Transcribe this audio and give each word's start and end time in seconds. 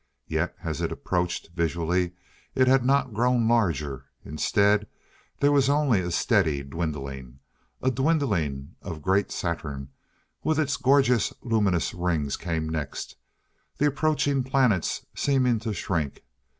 Yet, 0.25 0.55
as 0.63 0.81
it 0.81 0.91
approached, 0.91 1.49
visually 1.55 2.13
it 2.55 2.67
had 2.67 2.83
not 2.83 3.13
grown 3.13 3.47
larger. 3.47 4.05
Instead, 4.25 4.87
there 5.39 5.51
was 5.51 5.69
only 5.69 5.99
a 6.01 6.09
steady 6.09 6.63
dwindling. 6.63 7.37
A 7.83 7.91
dwindling 7.91 8.73
of 8.81 9.03
great 9.03 9.31
Saturn, 9.31 9.89
with 10.43 10.57
its 10.59 10.75
gorgeous, 10.75 11.33
luminous 11.43 11.93
rings 11.93 12.35
came 12.35 12.67
next. 12.67 13.15
These 13.77 13.89
approaching 13.89 14.43
planets, 14.43 15.05
seeming 15.13 15.59
to 15.59 15.71
shrink! 15.71 16.23